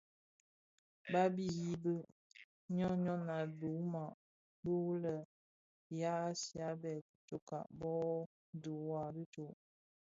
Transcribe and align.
Ba 1.11 1.23
yibi 1.55 1.95
ňyon 2.75 2.95
ňyon 3.03 3.23
a 3.37 3.37
biwuma 3.59 4.03
bi 4.61 4.73
yughèn 4.85 5.21
ya 5.99 6.11
Azia 6.27 6.69
bè 6.81 6.91
tsotsoka 7.03 7.59
bō 7.79 7.93
bi 8.03 8.25
dhiwa 8.61 9.01
di 9.15 9.23
tsog. 9.33 9.55